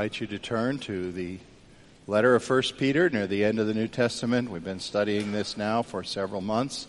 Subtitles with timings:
[0.00, 1.36] Invite you to turn to the
[2.06, 4.50] letter of 1 Peter near the end of the New Testament.
[4.50, 6.86] We've been studying this now for several months.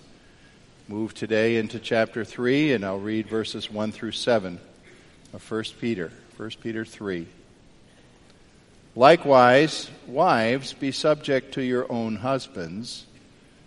[0.88, 4.58] Move today into chapter 3, and I'll read verses 1 through 7
[5.34, 6.14] of 1 Peter.
[6.38, 7.28] 1 Peter 3.
[8.96, 13.06] Likewise, wives, be subject to your own husbands,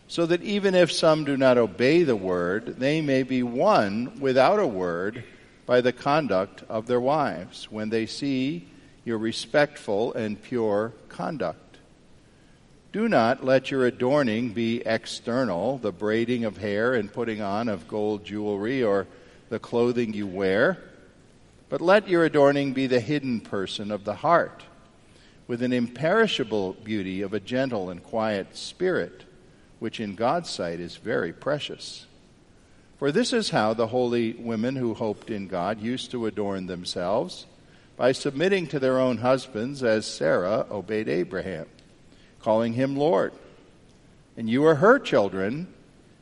[0.08, 4.58] so that even if some do not obey the word, they may be won without
[4.58, 5.22] a word
[5.66, 8.68] by the conduct of their wives, when they see
[9.04, 11.78] your respectful and pure conduct.
[12.92, 17.88] Do not let your adorning be external, the braiding of hair and putting on of
[17.88, 19.06] gold jewelry or
[19.48, 20.78] the clothing you wear,
[21.68, 24.62] but let your adorning be the hidden person of the heart,
[25.48, 29.24] with an imperishable beauty of a gentle and quiet spirit,
[29.80, 32.06] which in God's sight is very precious.
[32.98, 37.46] For this is how the holy women who hoped in God used to adorn themselves
[37.96, 41.66] by submitting to their own husbands as Sarah obeyed Abraham,
[42.40, 43.32] calling him Lord.
[44.36, 45.72] And you are her children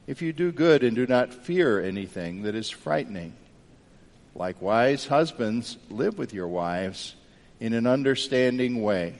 [0.06, 3.32] if you do good and do not fear anything that is frightening.
[4.34, 7.14] Likewise, husbands, live with your wives
[7.60, 9.14] in an understanding way,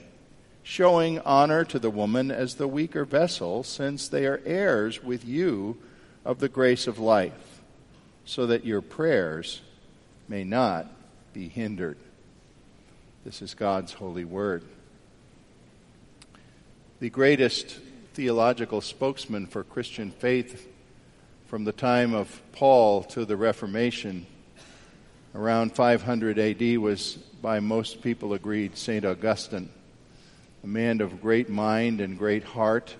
[0.63, 5.77] showing honor to the woman as the weaker vessel, since they are heirs with you
[6.25, 7.61] of the grace of life,
[8.25, 9.61] so that your prayers
[10.27, 10.87] may not
[11.31, 11.97] be hindered.
[13.25, 14.65] This is God's holy word.
[16.99, 17.79] The greatest
[18.15, 20.67] theological spokesman for Christian faith
[21.47, 24.25] from the time of Paul to the Reformation
[25.33, 29.05] around 500 AD was, by most people agreed, St.
[29.05, 29.69] Augustine,
[30.61, 32.93] a man of great mind and great heart.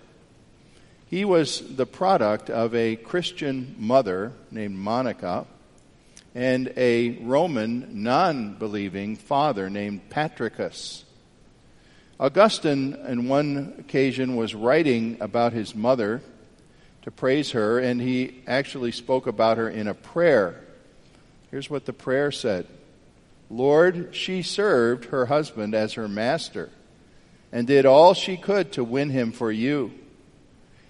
[1.07, 5.45] He was the product of a Christian mother named Monica
[6.35, 11.05] and a Roman non believing father named Patricius.
[12.19, 16.21] Augustine, on one occasion, was writing about his mother
[17.01, 20.61] to praise her, and he actually spoke about her in a prayer.
[21.51, 22.65] Here's what the prayer said
[23.49, 26.69] Lord, she served her husband as her master
[27.51, 29.91] and did all she could to win him for you.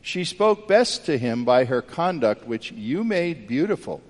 [0.01, 4.01] She spoke best to him by her conduct, which you made beautiful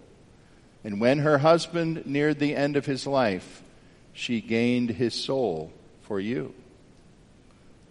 [0.83, 3.63] and when her husband neared the end of his life,
[4.11, 5.71] she gained his soul
[6.01, 6.53] for you.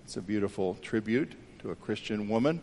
[0.05, 2.61] It's a beautiful tribute to a Christian woman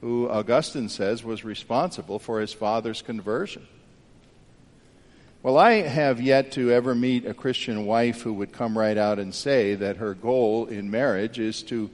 [0.00, 3.66] who Augustine says was responsible for his father's conversion.
[5.42, 9.18] Well, I have yet to ever meet a Christian wife who would come right out
[9.18, 11.90] and say that her goal in marriage is to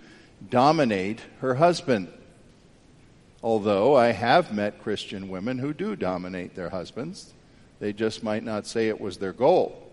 [0.50, 2.09] dominate her husband.
[3.42, 7.32] Although I have met Christian women who do dominate their husbands.
[7.81, 9.84] They just might not say it was their goal.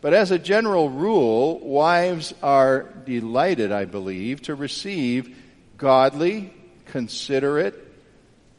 [0.00, 5.36] But as a general rule, wives are delighted, I believe, to receive
[5.76, 6.52] godly,
[6.86, 7.74] considerate,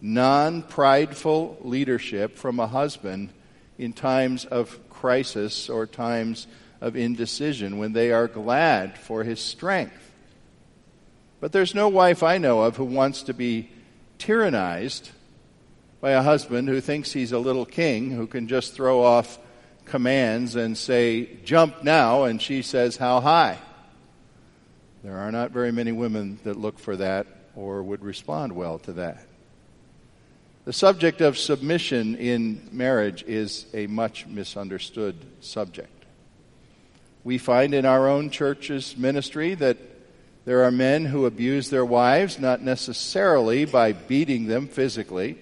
[0.01, 3.29] non prideful leadership from a husband
[3.77, 6.47] in times of crisis or times
[6.79, 10.11] of indecision when they are glad for his strength.
[11.39, 13.69] But there's no wife I know of who wants to be
[14.19, 15.09] tyrannized
[16.01, 19.37] by a husband who thinks he's a little king who can just throw off
[19.85, 23.59] commands and say, jump now, and she says, how high?
[25.03, 28.93] There are not very many women that look for that or would respond well to
[28.93, 29.25] that.
[30.65, 36.05] The subject of submission in marriage is a much misunderstood subject.
[37.23, 39.77] We find in our own church's ministry that
[40.45, 45.37] there are men who abuse their wives, not necessarily by beating them physically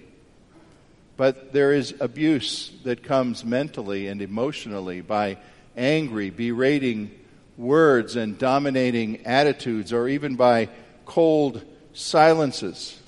[1.20, 5.36] but there is abuse that comes mentally and emotionally by
[5.76, 7.10] angry, berating
[7.58, 10.70] words and dominating attitudes, or even by
[11.04, 11.62] cold
[11.92, 12.98] silences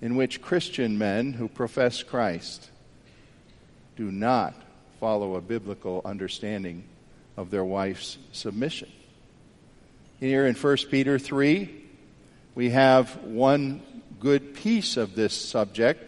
[0.00, 2.70] in which Christian men who profess Christ
[3.96, 4.54] do not
[5.00, 6.84] follow a biblical understanding
[7.36, 8.92] of their wife's submission.
[10.20, 11.84] Here in 1 Peter 3,
[12.54, 13.82] we have one
[14.20, 16.07] good piece of this subject.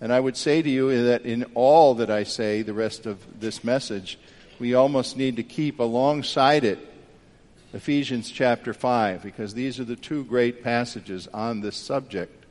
[0.00, 3.40] And I would say to you that in all that I say, the rest of
[3.40, 4.18] this message,
[4.58, 6.86] we almost need to keep alongside it
[7.72, 12.44] Ephesians chapter 5, because these are the two great passages on this subject.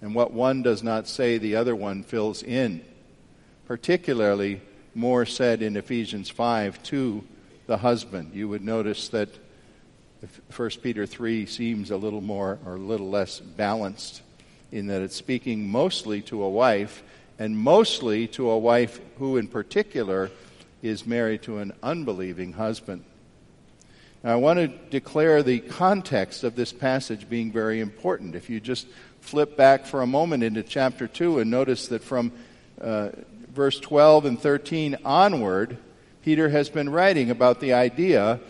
[0.00, 2.84] And what one does not say, the other one fills in.
[3.66, 4.60] Particularly,
[4.92, 7.24] more said in Ephesians 5 to
[7.66, 8.32] the husband.
[8.34, 9.28] You would notice that
[10.54, 14.22] 1 Peter 3 seems a little more or a little less balanced
[14.72, 17.02] in that it's speaking mostly to a wife
[17.38, 20.30] and mostly to a wife who, in particular,
[20.82, 23.04] is married to an unbelieving husband.
[24.22, 28.34] Now, I want to declare the context of this passage being very important.
[28.34, 28.86] If you just
[29.20, 32.32] flip back for a moment into chapter 2 and notice that from
[32.80, 33.10] uh,
[33.52, 35.76] verse 12 and 13 onward,
[36.22, 38.40] Peter has been writing about the idea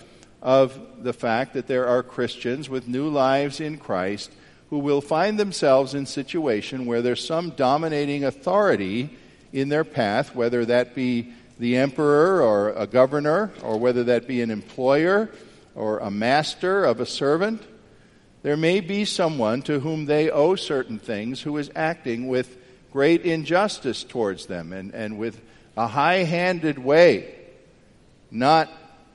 [0.42, 4.30] of the fact that there are Christians with new lives in Christ
[4.70, 9.10] who will find themselves in situation where there's some dominating authority
[9.52, 14.42] in their path, whether that be the emperor or a governor, or whether that be
[14.42, 15.30] an employer
[15.74, 17.62] or a master of a servant.
[18.42, 22.56] There may be someone to whom they owe certain things who is acting with
[22.92, 25.40] great injustice towards them and, and with
[25.76, 27.34] a high handed way,
[28.30, 28.70] not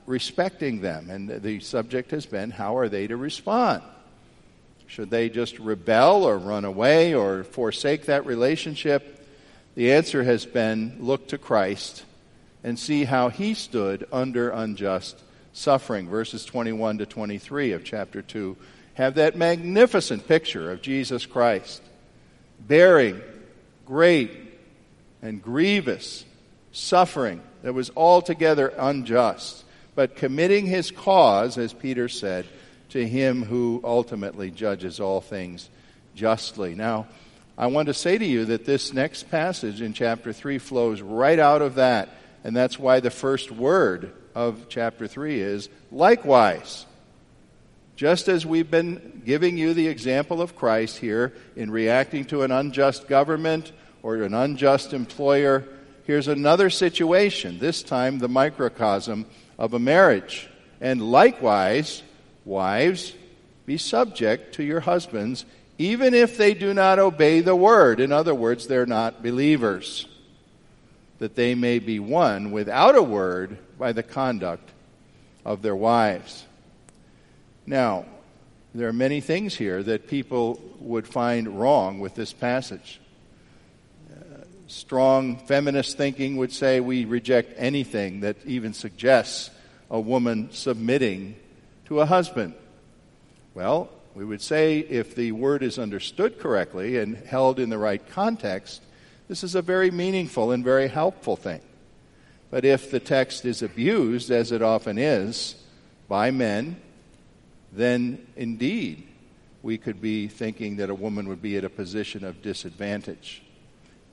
[0.06, 1.10] respecting them.
[1.10, 3.84] And the subject has been how are they to respond?
[4.92, 9.26] Should they just rebel or run away or forsake that relationship?
[9.74, 12.04] The answer has been look to Christ
[12.62, 15.18] and see how he stood under unjust
[15.54, 16.10] suffering.
[16.10, 18.58] Verses 21 to 23 of chapter 2
[18.96, 21.82] have that magnificent picture of Jesus Christ
[22.60, 23.22] bearing
[23.86, 24.34] great
[25.22, 26.26] and grievous
[26.74, 29.64] suffering that was altogether unjust,
[29.96, 32.46] but committing his cause, as Peter said,
[32.92, 35.70] to him who ultimately judges all things
[36.16, 36.76] justly.
[36.76, 37.08] Now,
[37.58, 41.40] I want to say to you that this next passage in chapter 3 flows right
[41.40, 42.10] out of that,
[42.44, 46.86] and that's why the first word of chapter 3 is likewise.
[47.96, 52.52] Just as we've been giving you the example of Christ here in reacting to an
[52.52, 53.72] unjust government
[54.02, 55.66] or an unjust employer,
[56.06, 59.28] here's another situation, this time the microcosm
[59.60, 60.50] of a marriage.
[60.80, 62.02] And likewise,
[62.46, 63.14] wives,
[63.66, 65.46] be subject to your husbands,
[65.78, 68.00] even if they do not obey the word.
[68.00, 70.08] In other words, they're not believers
[71.20, 74.70] that they may be won without a word by the conduct
[75.46, 76.46] of their wives.
[77.66, 78.06] Now,
[78.74, 83.00] there are many things here that people would find wrong with this passage.
[84.68, 89.50] Strong feminist thinking would say we reject anything that even suggests
[89.90, 91.36] a woman submitting
[91.92, 92.54] to a husband.
[93.54, 98.02] Well, we would say if the word is understood correctly and held in the right
[98.12, 98.82] context,
[99.28, 101.60] this is a very meaningful and very helpful thing.
[102.50, 105.56] But if the text is abused, as it often is,
[106.08, 106.80] by men,
[107.74, 109.04] then indeed
[109.62, 113.44] we could be thinking that a woman would be at a position of disadvantage.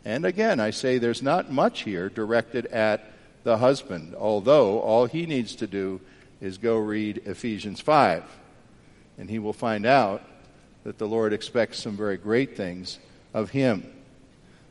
[0.04, 3.12] And again, I say there's not much here directed at
[3.44, 6.00] the husband, although all he needs to do
[6.40, 8.24] is go read Ephesians 5,
[9.18, 10.22] and he will find out
[10.84, 12.98] that the Lord expects some very great things
[13.34, 13.84] of him.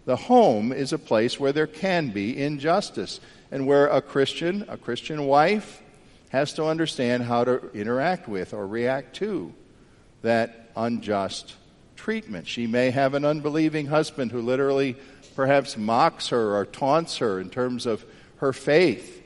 [0.05, 3.19] The home is a place where there can be injustice
[3.51, 5.81] and where a Christian, a Christian wife,
[6.29, 9.53] has to understand how to interact with or react to
[10.21, 11.55] that unjust
[11.95, 12.47] treatment.
[12.47, 14.95] She may have an unbelieving husband who literally
[15.35, 18.05] perhaps mocks her or taunts her in terms of
[18.37, 19.16] her faith.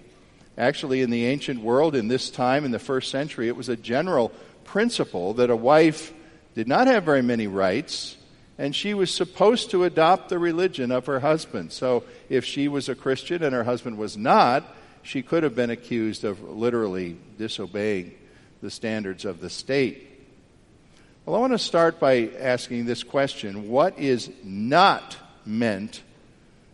[0.61, 3.75] Actually, in the ancient world, in this time, in the first century, it was a
[3.75, 4.31] general
[4.63, 6.13] principle that a wife
[6.55, 8.15] did not have very many rights
[8.61, 11.71] and she was supposed to adopt the religion of her husband.
[11.71, 14.63] So if she was a Christian and her husband was not,
[15.01, 18.13] she could have been accused of literally disobeying
[18.61, 20.07] the standards of the state.
[21.25, 26.03] Well, I want to start by asking this question What is not meant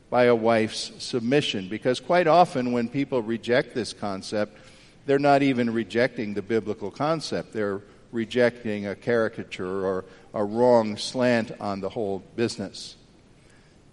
[0.10, 1.68] by a wife's submission?
[1.70, 4.58] Because quite often, when people reject this concept,
[5.06, 7.54] they're not even rejecting the biblical concept.
[7.54, 12.96] They're rejecting a caricature or a wrong slant on the whole business.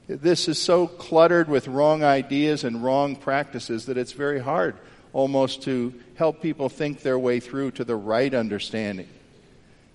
[0.06, 4.76] This is so cluttered with wrong ideas and wrong practices that it's very hard
[5.14, 9.08] almost to help people think their way through to the right understanding.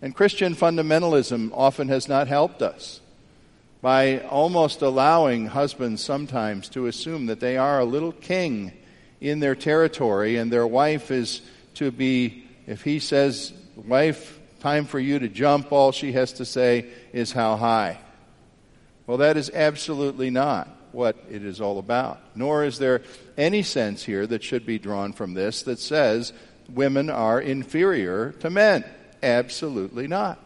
[0.02, 3.02] And Christian fundamentalism often has not helped us
[3.82, 8.74] by almost allowing husbands sometimes to assume that they are a little king
[9.22, 11.42] in their territory and their wife is
[11.76, 16.46] to be, if he says, wife, time for you to jump, all she has to
[16.46, 17.98] say is how high.
[19.08, 22.20] Well, that is absolutely not what it is all about.
[22.36, 23.02] Nor is there
[23.38, 26.34] any sense here that should be drawn from this that says
[26.70, 28.84] women are inferior to men.
[29.24, 30.40] Absolutely not.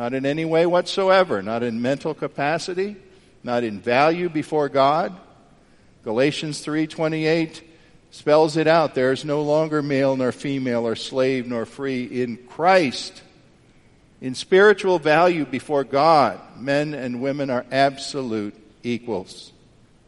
[0.00, 1.42] Not in any way whatsoever.
[1.42, 2.96] Not in mental capacity,
[3.44, 5.12] not in value before God.
[6.04, 7.60] Galatians 3:28
[8.10, 8.94] spells it out.
[8.94, 13.20] There is no longer male nor female or slave nor free in Christ.
[14.22, 19.52] In spiritual value before God, men and women are absolute equals.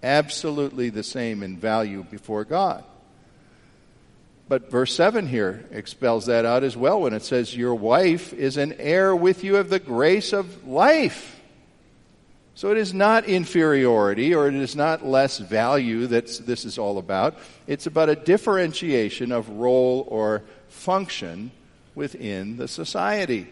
[0.03, 2.83] Absolutely the same in value before God.
[4.49, 8.57] But verse 7 here expels that out as well when it says, Your wife is
[8.57, 11.41] an heir with you of the grace of life.
[12.55, 16.99] So it is not inferiority or it is not less value that this is all
[16.99, 17.39] about.
[17.67, 21.51] It's about a differentiation of role or function
[21.95, 23.49] within the society.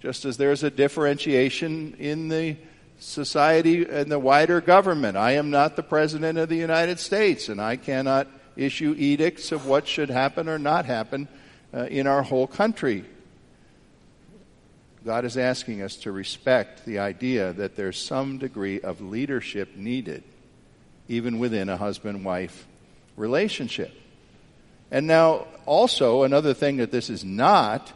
[0.00, 2.56] Just as there's a differentiation in the
[2.98, 5.16] society and the wider government.
[5.16, 8.28] I am not the President of the United States, and I cannot
[8.60, 11.28] issue edicts of what should happen or not happen
[11.72, 13.04] uh, in our whole country.
[15.04, 20.22] God is asking us to respect the idea that there's some degree of leadership needed,
[21.08, 22.66] even within a husband wife
[23.16, 23.92] relationship.
[24.90, 27.92] And now, also, another thing that this is not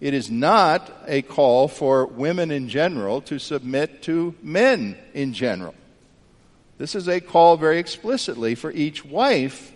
[0.00, 5.74] it is not a call for women in general to submit to men in general.
[6.80, 9.70] This is a call very explicitly for each wife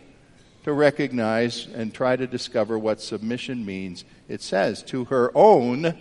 [0.62, 4.06] to recognize and try to discover what submission means.
[4.26, 5.98] It says, to her own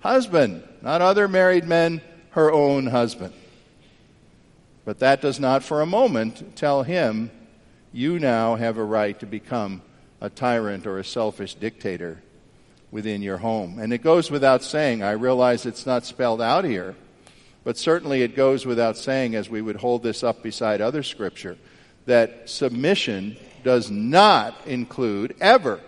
[0.00, 3.34] husband, not other married men, her own husband.
[4.86, 7.30] But that does not for a moment tell him,
[7.92, 9.82] you now have a right to become
[10.22, 12.22] a tyrant or a selfish dictator
[12.90, 13.78] within your home.
[13.78, 16.96] And it goes without saying, I realize it's not spelled out here,
[17.66, 21.58] but certainly it goes without saying, as we would hold this up beside other scripture,
[22.04, 25.80] that submission does not include ever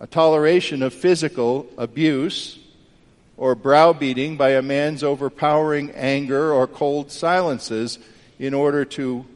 [0.00, 2.58] a toleration of physical abuse
[3.36, 7.98] or browbeating by a man's overpowering anger or cold silences
[8.38, 9.26] in order to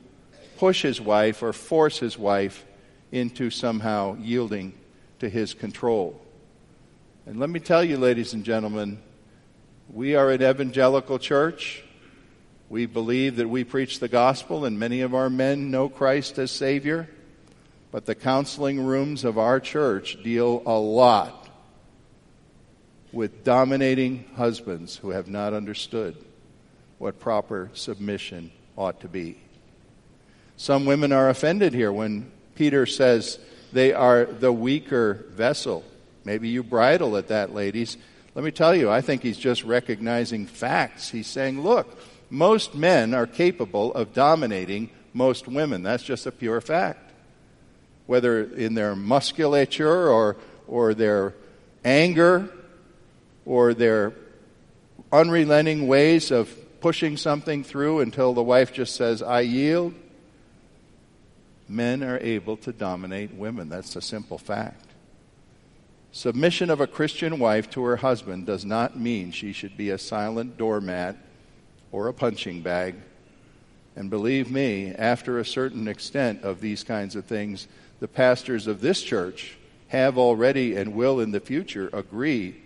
[0.57, 2.65] push his wife or force his wife
[3.11, 4.73] into somehow yielding
[5.19, 6.19] to his control.
[7.27, 8.97] And let me tell you, ladies and gentlemen,
[9.91, 11.83] we are an evangelical church.
[12.69, 16.51] We believe that we preach the gospel, and many of our men know Christ as
[16.51, 17.09] Savior.
[17.91, 21.49] But the counseling rooms of our church deal a lot
[23.13, 26.17] with dominating husbands who have not understood
[26.97, 29.37] what proper submission ought to be.
[30.57, 33.39] Some women are offended here when Peter says
[33.73, 35.85] they are the weaker vessel.
[36.25, 37.97] Maybe you bridle at that, ladies.
[38.35, 41.11] Let me tell you, I think he's just recognizing facts.
[41.11, 41.99] He's saying, look,
[42.31, 45.83] most men are capable of dominating most women.
[45.83, 47.13] That's just a pure fact.
[48.07, 50.37] Whether in their musculature or,
[50.67, 51.35] or their
[51.85, 52.51] anger
[53.45, 54.15] or their
[55.13, 59.95] unrelenting ways of pushing something through until the wife just says, I yield,
[61.69, 63.69] men are able to dominate women.
[63.69, 64.87] That's a simple fact.
[66.15, 69.97] Submission of a Christian wife to her husband does not mean she should be a
[69.97, 71.17] silent doormat
[71.91, 72.97] or a punching bag.
[73.97, 77.67] And believe me, after a certain extent of these kinds of things,
[78.01, 79.57] the pastors of this church
[79.89, 82.57] have already and will in the future agree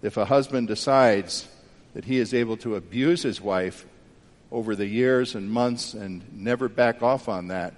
[0.00, 1.46] if a husband decides
[1.92, 3.84] that he is able to abuse his wife
[4.50, 7.74] over the years and months and never back off on that,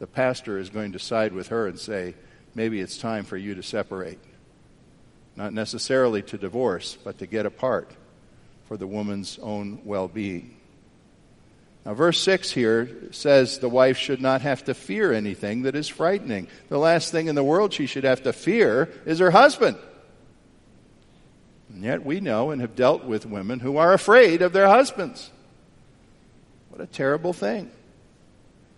[0.00, 2.14] the pastor is going to side with her and say,
[2.56, 4.18] maybe it's time for you to separate.
[5.36, 7.90] Not necessarily to divorce, but to get apart
[8.68, 10.56] for the woman's own well being.
[11.84, 15.88] Now, verse 6 here says the wife should not have to fear anything that is
[15.88, 16.46] frightening.
[16.68, 19.78] The last thing in the world she should have to fear is her husband.
[21.68, 25.30] And yet we know and have dealt with women who are afraid of their husbands.
[26.68, 27.70] What a terrible thing.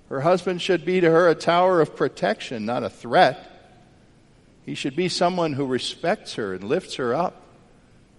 [0.09, 3.51] Her husband should be to her a tower of protection, not a threat.
[4.67, 7.43] He should be someone who respects her and lifts her up,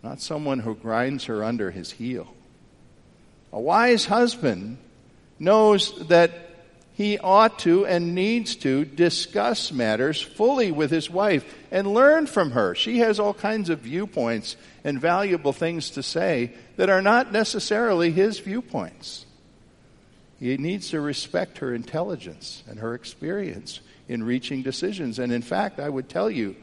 [0.04, 2.34] not someone who grinds her under his heel.
[3.52, 4.78] A wise husband
[5.40, 6.32] knows that
[6.94, 12.52] he ought to and needs to discuss matters fully with his wife and learn from
[12.52, 12.74] her.
[12.74, 18.12] She has all kinds of viewpoints and valuable things to say that are not necessarily
[18.12, 19.26] his viewpoints.
[20.40, 25.20] He needs to respect her intelligence and her experience in reaching decisions.
[25.20, 26.56] And in fact, I would tell you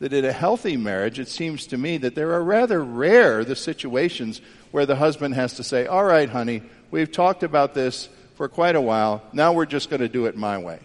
[0.00, 3.56] that in a healthy marriage, it seems to me that there are rather rare the
[3.56, 4.40] situations
[4.70, 8.76] where the husband has to say, All right, honey, we've talked about this for quite
[8.76, 9.22] a while.
[9.32, 10.80] Now we're just going to do it my way.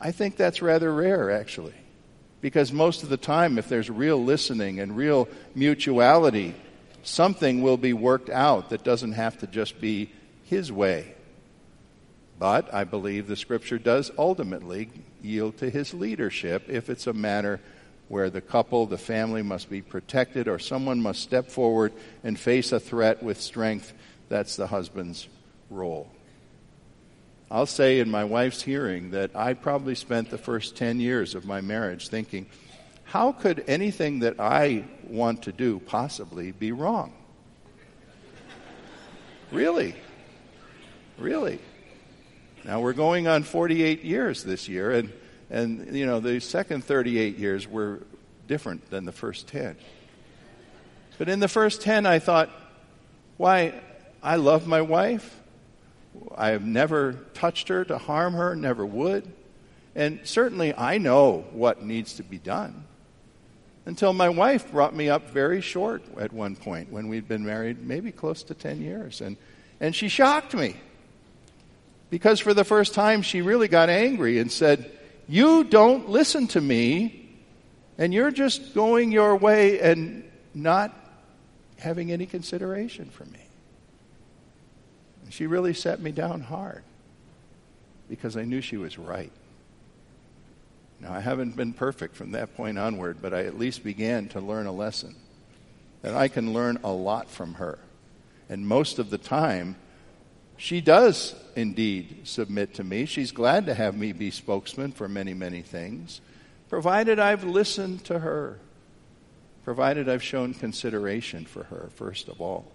[0.00, 1.74] I think that's rather rare, actually.
[2.40, 6.56] Because most of the time, if there's real listening and real mutuality,
[7.04, 10.10] something will be worked out that doesn't have to just be
[10.44, 11.14] his way.
[12.38, 14.90] But I believe the scripture does ultimately
[15.22, 17.60] yield to his leadership if it's a matter
[18.08, 22.72] where the couple, the family must be protected or someone must step forward and face
[22.72, 23.92] a threat with strength.
[24.28, 25.28] That's the husband's
[25.70, 26.10] role.
[27.50, 31.44] I'll say in my wife's hearing that I probably spent the first 10 years of
[31.44, 32.46] my marriage thinking,
[33.04, 37.12] how could anything that I want to do possibly be wrong?
[39.50, 39.94] really?
[41.18, 41.60] Really?
[42.64, 45.12] Now we're going on 48 years this year, and,
[45.50, 48.02] and you know, the second 38 years were
[48.46, 49.76] different than the first 10.
[51.18, 52.50] But in the first 10, I thought,
[53.36, 53.74] why,
[54.22, 55.40] I love my wife.
[56.36, 59.30] I have never touched her to harm her, never would.
[59.96, 62.84] And certainly I know what needs to be done.
[63.86, 67.84] Until my wife brought me up very short at one point when we'd been married
[67.84, 69.20] maybe close to 10 years.
[69.20, 69.36] And,
[69.80, 70.76] and she shocked me.
[72.12, 74.90] Because for the first time, she really got angry and said,
[75.26, 77.26] You don't listen to me,
[77.96, 80.94] and you're just going your way and not
[81.78, 83.38] having any consideration for me.
[85.30, 86.82] She really set me down hard
[88.10, 89.32] because I knew she was right.
[91.00, 94.40] Now, I haven't been perfect from that point onward, but I at least began to
[94.42, 95.14] learn a lesson
[96.02, 97.78] that I can learn a lot from her.
[98.50, 99.76] And most of the time,
[100.56, 103.06] she does indeed submit to me.
[103.06, 106.20] She's glad to have me be spokesman for many, many things,
[106.68, 108.58] provided I've listened to her,
[109.64, 112.70] provided I've shown consideration for her, first of all.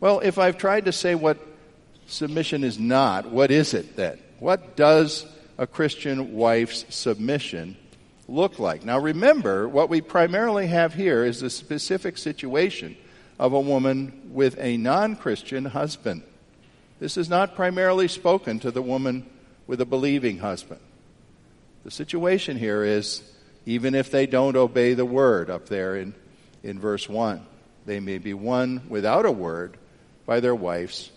[0.00, 1.38] Well, if I've tried to say what
[2.06, 4.18] submission is not, what is it then?
[4.38, 7.76] What does a Christian wife's submission
[8.28, 8.84] look like?
[8.84, 12.96] Now, remember, what we primarily have here is the specific situation
[13.38, 16.22] of a woman with a non Christian husband.
[17.00, 19.26] This is not primarily spoken to the woman
[19.66, 20.80] with a believing husband.
[21.84, 23.22] The situation here is
[23.66, 26.14] even if they don't obey the word up there in,
[26.62, 27.44] in verse 1,
[27.86, 29.76] they may be won without a word
[30.26, 31.10] by their wife's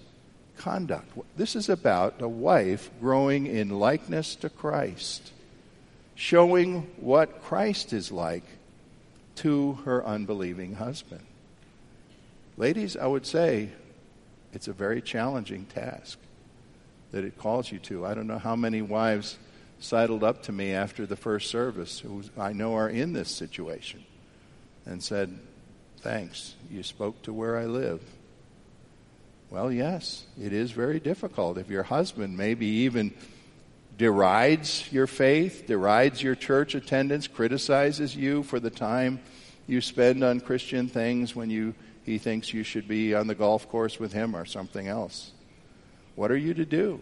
[0.58, 1.18] conduct.
[1.36, 5.32] This is about a wife growing in likeness to Christ,
[6.16, 8.44] showing what Christ is like
[9.36, 11.24] to her unbelieving husband.
[12.58, 13.70] Ladies, I would say
[14.54, 16.18] it's a very challenging task
[17.12, 18.06] that it calls you to.
[18.06, 19.38] I don't know how many wives
[19.80, 24.04] sidled up to me after the first service who I know are in this situation
[24.86, 25.38] and said,
[26.02, 28.02] Thanks, you spoke to where I live.
[29.50, 31.58] Well, yes, it is very difficult.
[31.58, 33.14] If your husband maybe even
[33.98, 39.20] derides your faith, derides your church attendance, criticizes you for the time
[39.66, 41.74] you spend on Christian things when you,
[42.08, 45.32] he thinks you should be on the golf course with him or something else.
[46.16, 47.02] What are you to do?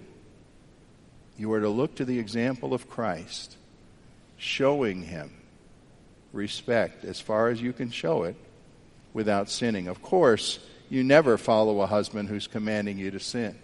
[1.38, 3.56] You are to look to the example of Christ,
[4.36, 5.32] showing him
[6.34, 8.36] respect as far as you can show it
[9.14, 9.88] without sinning.
[9.88, 13.58] Of course, you never follow a husband who's commanding you to sin.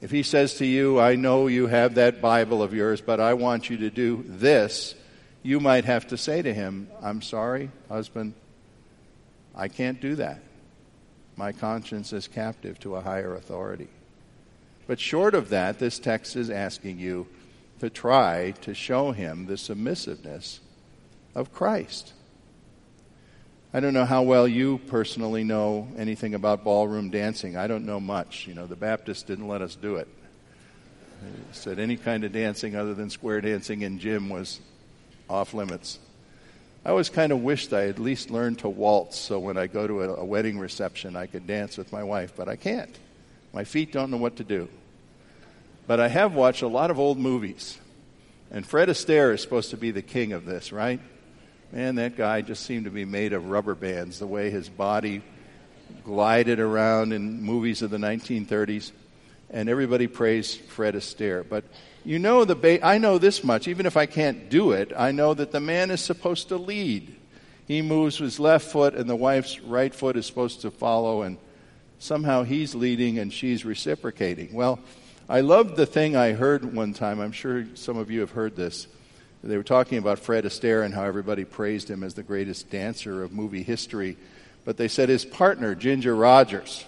[0.00, 3.34] If he says to you, I know you have that Bible of yours, but I
[3.34, 4.94] want you to do this,
[5.42, 8.32] you might have to say to him, I'm sorry, husband,
[9.56, 10.40] I can't do that.
[11.36, 13.88] My conscience is captive to a higher authority.
[14.86, 17.26] But short of that, this text is asking you
[17.80, 20.60] to try to show him the submissiveness
[21.34, 22.12] of Christ.
[23.72, 27.56] I don't know how well you personally know anything about ballroom dancing.
[27.56, 28.46] I don't know much.
[28.46, 30.06] You know, the Baptists didn't let us do it.
[31.22, 34.60] They said any kind of dancing other than square dancing in gym was
[35.28, 35.98] off limits.
[36.84, 39.86] I always kind of wished I at least learned to waltz so when I go
[39.86, 42.94] to a, a wedding reception I could dance with my wife, but I can't.
[43.54, 44.68] My feet don't know what to do.
[45.86, 47.78] But I have watched a lot of old movies.
[48.50, 51.00] And Fred Astaire is supposed to be the king of this, right?
[51.72, 55.22] Man, that guy just seemed to be made of rubber bands, the way his body
[56.04, 58.92] glided around in movies of the 1930s.
[59.50, 61.48] And everybody praised Fred Astaire.
[61.48, 61.64] But
[62.04, 65.12] you know, the ba- I know this much, even if I can't do it, I
[65.12, 67.14] know that the man is supposed to lead.
[67.66, 71.22] He moves with his left foot, and the wife's right foot is supposed to follow,
[71.22, 71.38] and
[71.98, 74.52] somehow he's leading and she's reciprocating.
[74.52, 74.78] Well,
[75.28, 77.20] I loved the thing I heard one time.
[77.20, 78.86] I'm sure some of you have heard this
[79.44, 83.22] they were talking about Fred Astaire and how everybody praised him as the greatest dancer
[83.22, 84.16] of movie history.
[84.64, 86.82] But they said his partner, Ginger Rogers,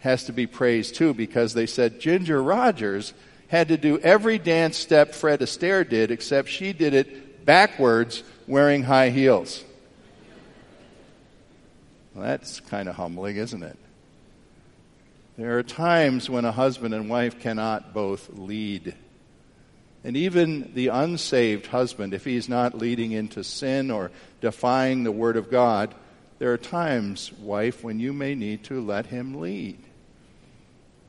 [0.00, 3.14] has to be praised too because they said Ginger Rogers
[3.48, 8.82] had to do every dance step Fred Astaire did, except she did it backwards wearing
[8.82, 9.64] high heels.
[12.14, 13.76] Well, that's kind of humbling, isn't it?
[15.36, 18.94] There are times when a husband and wife cannot both lead.
[20.04, 25.36] And even the unsaved husband, if he's not leading into sin or defying the Word
[25.36, 25.94] of God,
[26.38, 29.78] there are times, wife, when you may need to let him lead.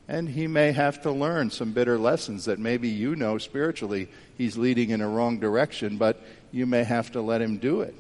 [0.08, 4.56] And he may have to learn some bitter lessons that maybe you know spiritually he's
[4.56, 7.96] leading in a wrong direction, but you may have to let him do it.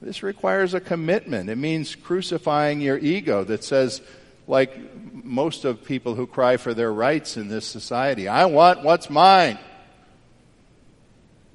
[0.00, 1.50] This requires a commitment.
[1.50, 4.02] It means crucifying your ego that says,
[4.46, 4.78] like
[5.24, 9.58] most of people who cry for their rights in this society, I want what's mine.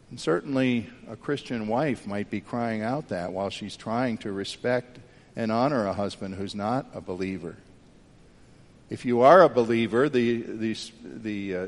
[0.10, 4.98] And certainly a Christian wife might be crying out that while she's trying to respect
[5.36, 7.56] and honor a husband who's not a believer.
[8.90, 11.68] If you are a believer, the, the, the uh,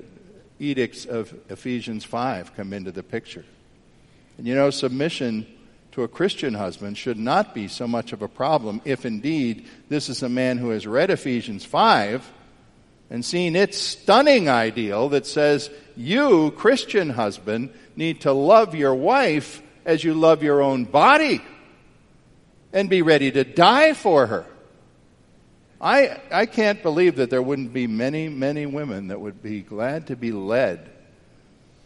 [0.59, 3.45] edicts of Ephesians 5 come into the picture.
[4.37, 5.45] And you know, submission
[5.91, 10.09] to a Christian husband should not be so much of a problem if indeed this
[10.09, 12.31] is a man who has read Ephesians 5
[13.09, 19.61] and seen its stunning ideal that says, you, Christian husband, need to love your wife
[19.85, 21.41] as you love your own body
[22.71, 24.45] and be ready to die for her.
[25.81, 30.07] I, I can't believe that there wouldn't be many, many women that would be glad
[30.07, 30.87] to be led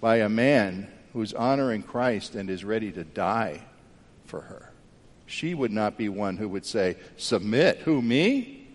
[0.01, 3.61] by a man who's honoring Christ and is ready to die
[4.25, 4.73] for her.
[5.27, 7.79] She would not be one who would say, Submit.
[7.79, 8.67] Who, me?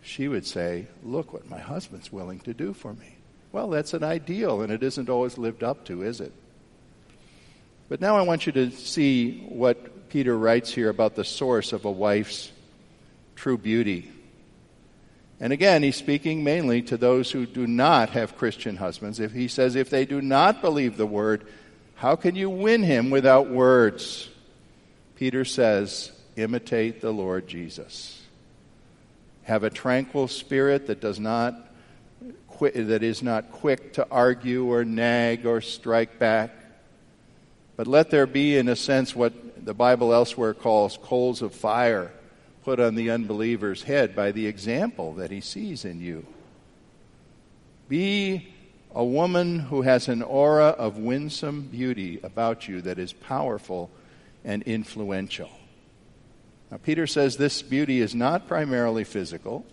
[0.00, 3.16] She would say, Look what my husband's willing to do for me.
[3.52, 6.32] Well, that's an ideal, and it isn't always lived up to, is it?
[7.90, 11.84] But now I want you to see what Peter writes here about the source of
[11.84, 12.50] a wife's
[13.38, 14.10] true beauty.
[15.40, 19.20] And again, he's speaking mainly to those who do not have Christian husbands.
[19.20, 21.46] If he says, if they do not believe the word,
[21.94, 24.28] how can you win him without words?
[25.14, 28.20] Peter says, imitate the Lord Jesus.
[29.44, 31.64] Have a tranquil spirit that does not
[32.60, 36.50] that is not quick to argue or nag or strike back.
[37.76, 42.10] But let there be, in a sense, what the Bible elsewhere calls coals of fire
[42.68, 46.26] put on the unbeliever's head by the example that he sees in you.
[47.88, 48.46] Be
[48.94, 53.88] a woman who has an aura of winsome beauty about you that is powerful
[54.44, 55.48] and influential.
[56.70, 59.64] Now, Peter says this beauty is not primarily physical.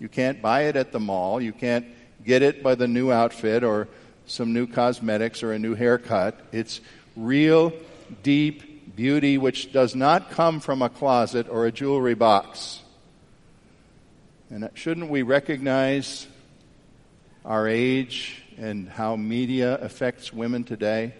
[0.00, 1.42] You can't buy it at the mall.
[1.42, 1.84] You can't
[2.24, 3.88] get it by the new outfit or
[4.24, 6.40] some new cosmetics or a new haircut.
[6.52, 6.80] It's
[7.14, 7.74] real,
[8.22, 12.80] deep beauty which does not come from a closet or a jewelry box.
[14.50, 16.26] And shouldn't we recognize
[17.44, 21.14] our age and how media affects women today,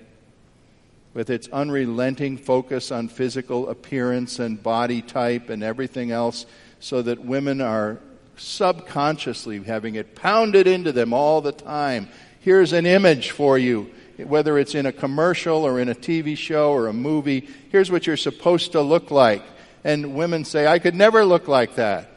[1.15, 6.47] with its unrelenting focus on physical appearance and body type and everything else,
[6.81, 7.99] so that women are
[8.37, 12.09] subconsciously having it pounded into them all the time.
[12.41, 16.73] Here's an image for you, whether it's in a commercial or in a TV show
[16.73, 17.49] or a movie.
[17.71, 19.43] Here's what you're supposed to look like.
[19.85, 22.11] And women say, I could never look like that.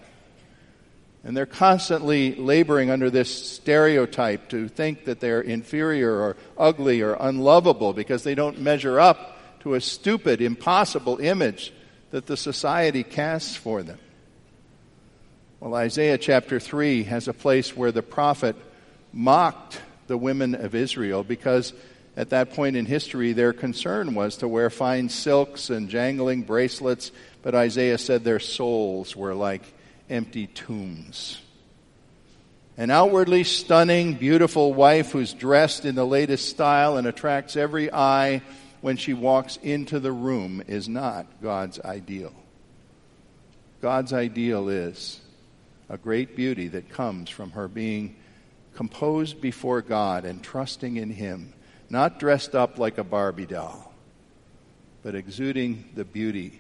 [1.23, 7.15] And they're constantly laboring under this stereotype to think that they're inferior or ugly or
[7.19, 11.71] unlovable because they don't measure up to a stupid, impossible image
[12.09, 13.99] that the society casts for them.
[15.59, 18.55] Well, Isaiah chapter 3 has a place where the prophet
[19.13, 19.80] mocked
[20.11, 21.71] the women of Israel because
[22.17, 27.13] at that point in history their concern was to wear fine silks and jangling bracelets,
[27.41, 29.63] but Isaiah said their souls were like
[30.09, 31.41] empty tombs.
[32.75, 38.41] An outwardly stunning, beautiful wife who's dressed in the latest style and attracts every eye
[38.81, 42.33] when she walks into the room is not God's ideal.
[43.81, 45.21] God's ideal is
[45.87, 48.17] a great beauty that comes from her being
[48.75, 51.53] composed before God and trusting in Him,
[51.89, 53.93] not dressed up like a Barbie doll,
[55.03, 56.59] but exuding the beauty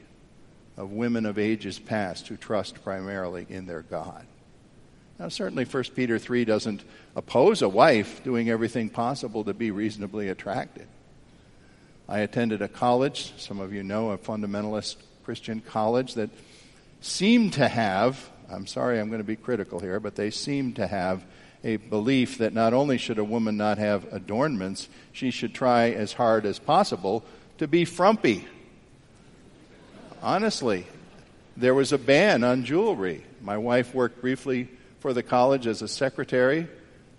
[0.77, 4.25] of women of ages past who trust primarily in their God.
[5.19, 6.83] Now, certainly 1 Peter 3 doesn't
[7.15, 10.87] oppose a wife doing everything possible to be reasonably attractive.
[12.09, 16.31] I attended a college, some of you know, a fundamentalist Christian college that
[17.01, 20.87] seemed to have, I'm sorry I'm going to be critical here, but they seemed to
[20.87, 21.23] have
[21.63, 26.13] a belief that not only should a woman not have adornments, she should try as
[26.13, 27.23] hard as possible
[27.57, 28.47] to be frumpy.
[30.23, 30.85] Honestly,
[31.55, 33.23] there was a ban on jewelry.
[33.41, 34.67] My wife worked briefly
[34.99, 36.67] for the college as a secretary,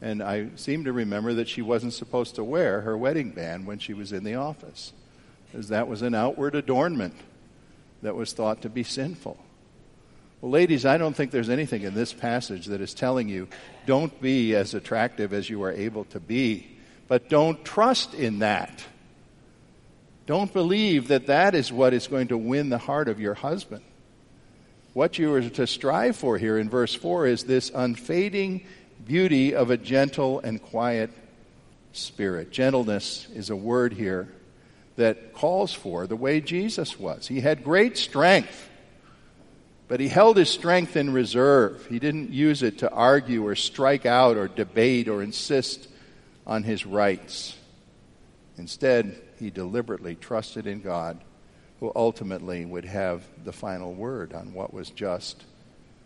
[0.00, 3.78] and I seem to remember that she wasn't supposed to wear her wedding band when
[3.78, 4.92] she was in the office,
[5.50, 7.14] because that was an outward adornment
[8.02, 9.38] that was thought to be sinful.
[10.42, 13.46] Well, ladies, I don't think there's anything in this passage that is telling you
[13.86, 16.66] don't be as attractive as you are able to be,
[17.06, 18.84] but don't trust in that.
[20.26, 23.84] Don't believe that that is what is going to win the heart of your husband.
[24.94, 28.66] What you are to strive for here in verse 4 is this unfading
[29.06, 31.10] beauty of a gentle and quiet
[31.92, 32.50] spirit.
[32.50, 34.26] Gentleness is a word here
[34.96, 37.28] that calls for the way Jesus was.
[37.28, 38.70] He had great strength.
[39.92, 41.84] But he held his strength in reserve.
[41.84, 45.86] He didn't use it to argue or strike out or debate or insist
[46.46, 47.54] on his rights.
[48.56, 51.20] Instead, he deliberately trusted in God,
[51.78, 55.44] who ultimately would have the final word on what was just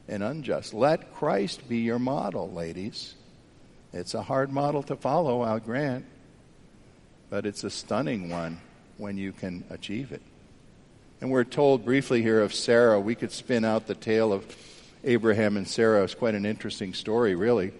[0.08, 0.74] and unjust.
[0.74, 3.14] Let Christ be your model, ladies.
[3.92, 6.06] It's a hard model to follow, I'll grant,
[7.30, 8.60] but it's a stunning one
[8.96, 10.22] when you can achieve it.
[11.20, 13.00] And we're told briefly here of Sarah.
[13.00, 14.44] We could spin out the tale of
[15.02, 16.04] Abraham and Sarah.
[16.04, 17.72] It's quite an interesting story, really.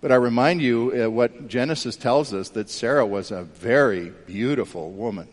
[0.00, 4.90] But I remind you uh, what Genesis tells us that Sarah was a very beautiful
[4.90, 5.28] woman.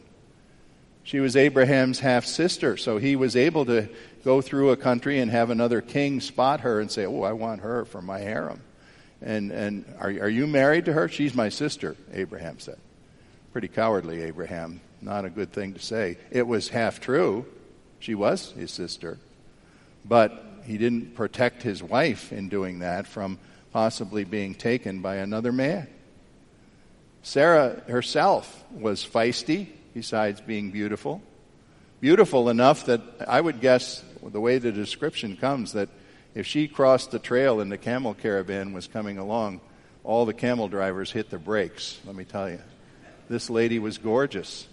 [1.03, 3.89] She was Abraham's half sister, so he was able to
[4.23, 7.61] go through a country and have another king spot her and say, Oh, I want
[7.61, 8.61] her for my harem.
[9.21, 11.07] And, and are, are you married to her?
[11.07, 12.77] She's my sister, Abraham said.
[13.51, 16.17] Pretty cowardly, Abraham not a good thing to say.
[16.31, 17.45] It was half true.
[17.99, 19.17] She was his sister.
[20.03, 23.39] But he didn't protect his wife in doing that from
[23.71, 25.87] possibly being taken by another man.
[27.23, 31.21] Sarah herself was feisty, besides being beautiful.
[31.99, 35.89] Beautiful enough that I would guess, the way the description comes, that
[36.35, 39.61] if she crossed the trail and the camel caravan was coming along,
[40.03, 42.59] all the camel drivers hit the brakes, let me tell you.
[43.27, 44.67] This lady was gorgeous.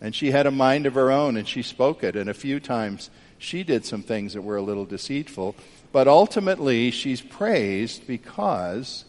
[0.00, 2.14] And she had a mind of her own, and she spoke it.
[2.14, 5.56] And a few times she did some things that were a little deceitful.
[5.90, 9.04] But ultimately, she's praised because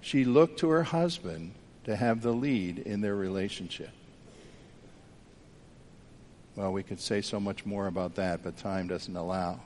[0.00, 1.52] she looked to her husband
[1.84, 3.90] to have the lead in their relationship.
[6.56, 9.60] Well, we could say so much more about that, but time doesn't allow.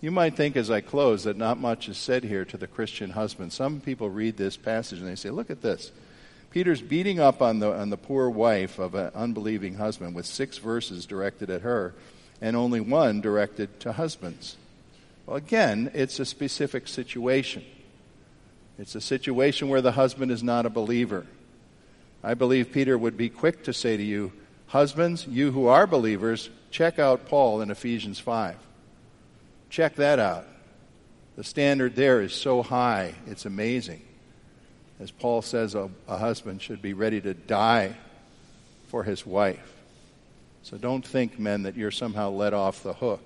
[0.00, 3.10] You might think as I close that not much is said here to the Christian
[3.10, 3.52] husband.
[3.52, 5.90] Some people read this passage and they say, look at this.
[6.50, 10.58] Peter's beating up on the, on the poor wife of an unbelieving husband with six
[10.58, 11.94] verses directed at her
[12.40, 14.56] and only one directed to husbands.
[15.26, 17.64] Well, again, it's a specific situation.
[18.78, 21.26] It's a situation where the husband is not a believer.
[22.22, 24.32] I believe Peter would be quick to say to you,
[24.68, 28.56] Husbands, you who are believers, check out Paul in Ephesians 5.
[29.70, 30.46] Check that out.
[31.36, 34.02] The standard there is so high, it's amazing.
[35.00, 37.96] As Paul says, a, a husband should be ready to die
[38.88, 39.74] for his wife.
[40.62, 43.22] So don't think, men, that you're somehow let off the hook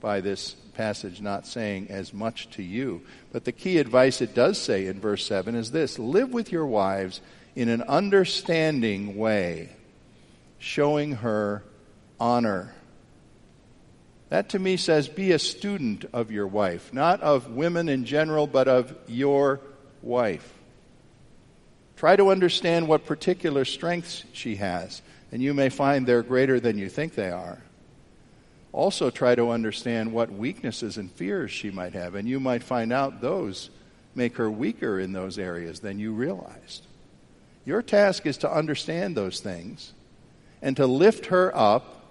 [0.00, 3.02] by this passage not saying as much to you.
[3.32, 6.66] But the key advice it does say in verse 7 is this live with your
[6.66, 7.20] wives
[7.54, 9.70] in an understanding way,
[10.58, 11.62] showing her
[12.18, 12.74] honor.
[14.28, 18.46] That to me says be a student of your wife, not of women in general,
[18.46, 19.60] but of your
[20.00, 20.52] wife.
[22.02, 26.76] Try to understand what particular strengths she has, and you may find they're greater than
[26.76, 27.62] you think they are.
[28.72, 32.92] Also, try to understand what weaknesses and fears she might have, and you might find
[32.92, 33.70] out those
[34.16, 36.88] make her weaker in those areas than you realized.
[37.64, 39.92] Your task is to understand those things
[40.60, 42.04] and to lift her up,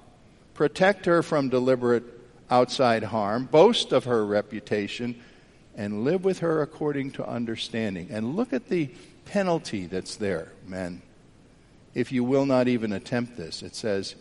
[0.54, 2.06] protect her from deliberate
[2.50, 5.22] outside harm, boast of her reputation,
[5.76, 8.08] and live with her according to understanding.
[8.12, 8.90] And look at the
[9.26, 11.02] penalty that's there, men.
[11.94, 14.16] If you will not even attempt this, it says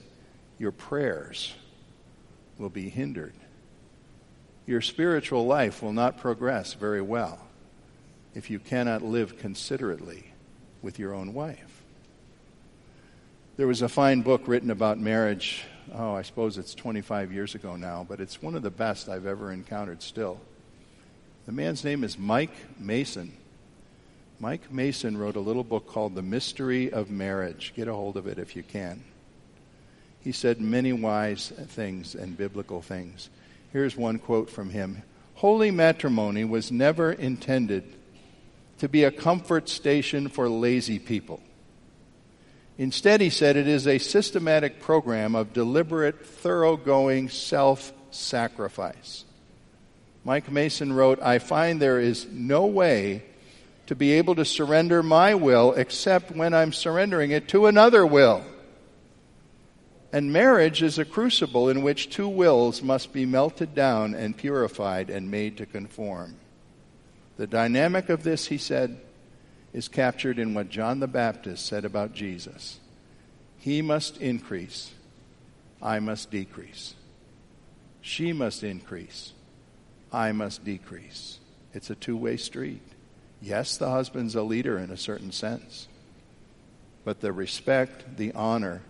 [0.59, 1.55] your prayers
[2.59, 3.35] will be hindered.
[4.67, 7.41] Your spiritual life will not progress very well
[8.35, 10.33] if you cannot live considerately
[10.83, 11.83] with your own wife.
[13.57, 15.65] There was a fine book written about marriage.
[15.93, 19.27] Oh, I suppose it's 25 years ago now, but it's one of the best I've
[19.27, 20.41] ever encountered still.
[21.51, 23.33] The man's name is Mike Mason.
[24.39, 27.73] Mike Mason wrote a little book called The Mystery of Marriage.
[27.75, 29.03] Get a hold of it if you can.
[30.21, 33.31] He said many wise things and biblical things.
[33.73, 35.03] Here's one quote from him
[35.35, 37.83] Holy matrimony was never intended
[38.79, 41.41] to be a comfort station for lazy people.
[42.79, 49.25] Instead, he said it is a systematic program of deliberate, thoroughgoing self sacrifice.
[50.24, 53.22] Mike Mason wrote, I find there is no way
[53.87, 58.44] to be able to surrender my will except when I'm surrendering it to another will.
[60.12, 65.09] And marriage is a crucible in which two wills must be melted down and purified
[65.09, 66.37] and made to conform.
[67.37, 69.00] The dynamic of this, he said,
[69.72, 72.78] is captured in what John the Baptist said about Jesus
[73.56, 74.92] He must increase,
[75.80, 76.94] I must decrease.
[78.02, 79.33] She must increase,
[80.12, 81.38] I must decrease.
[81.73, 82.83] It's a two way street.
[83.40, 85.88] Yes, the husband's a leader in a certain sense,
[87.05, 88.83] but the respect, the honor,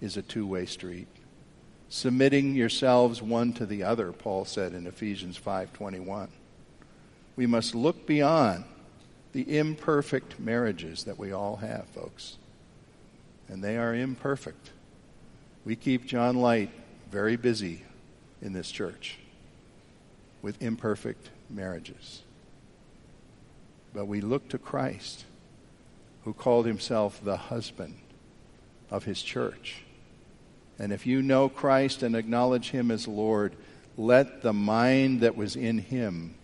[0.00, 1.08] is a two way street.
[1.88, 6.28] Submitting yourselves one to the other, Paul said in Ephesians 5:21.
[7.34, 8.64] We must look beyond
[9.32, 12.36] the imperfect marriages that we all have, folks.
[13.48, 14.70] And they are imperfect.
[15.64, 16.70] We keep John Light
[17.10, 17.84] very busy
[18.42, 19.18] in this church
[20.42, 22.22] with imperfect marriages.
[23.94, 25.24] But we look to Christ,
[26.24, 27.96] who called himself the husband
[28.90, 29.82] of his church.
[30.78, 33.54] And if you know Christ and acknowledge him as Lord,
[33.96, 36.34] let the mind that was in him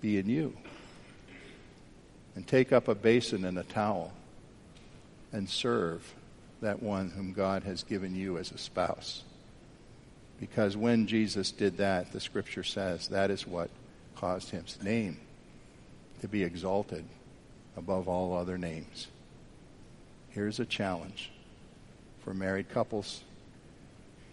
[0.00, 0.56] be in you
[2.34, 4.12] and take up a basin and a towel
[5.32, 6.14] and serve
[6.60, 9.22] that one whom God has given you as a spouse.
[10.38, 13.70] Because when Jesus did that, the scripture says that is what
[14.16, 15.18] caused his name
[16.20, 17.04] to be exalted
[17.76, 19.08] above all other names.
[20.30, 21.30] Here's a challenge
[22.22, 23.22] for married couples.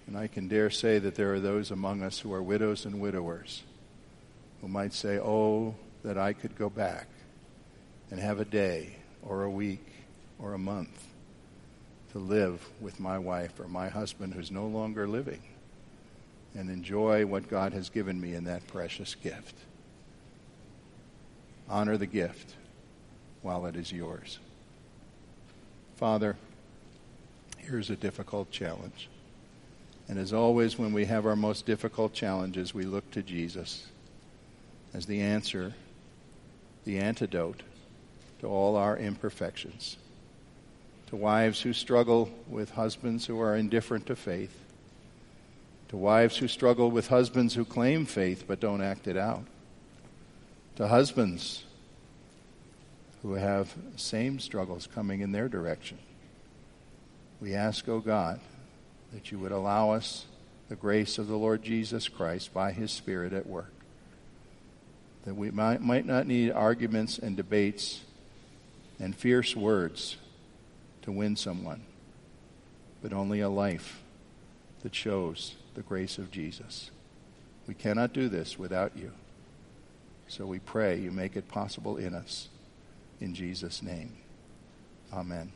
[0.07, 2.99] And I can dare say that there are those among us who are widows and
[2.99, 3.63] widowers
[4.59, 7.07] who might say, Oh, that I could go back
[8.11, 9.85] and have a day or a week
[10.39, 11.07] or a month
[12.11, 15.41] to live with my wife or my husband who's no longer living
[16.55, 19.55] and enjoy what God has given me in that precious gift.
[21.69, 22.55] Honor the gift
[23.41, 24.39] while it is yours.
[25.95, 26.35] Father,
[27.57, 29.09] here's a difficult challenge.
[30.07, 33.87] And as always, when we have our most difficult challenges, we look to Jesus
[34.93, 35.73] as the answer,
[36.85, 37.63] the antidote
[38.41, 39.97] to all our imperfections.
[41.07, 44.59] To wives who struggle with husbands who are indifferent to faith.
[45.93, 49.43] To wives who struggle with husbands who claim faith but don't act it out.
[50.77, 51.65] To husbands
[53.21, 55.99] who have same struggles coming in their direction.
[57.39, 58.39] We ask, O oh God,
[59.13, 60.25] that you would allow us
[60.67, 63.75] the grace of the Lord Jesus Christ by his Spirit at work.
[65.25, 68.01] That we might, might not need arguments and debates
[68.99, 70.17] and fierce words
[71.03, 71.83] to win someone,
[73.03, 74.01] but only a life
[74.81, 76.91] that shows the grace of Jesus.
[77.67, 79.11] We cannot do this without you.
[80.27, 82.49] So we pray you make it possible in us.
[83.19, 84.13] In Jesus' name.
[85.13, 85.51] Amen.